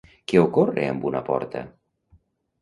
[0.31, 1.63] Què ocorre amb una porta?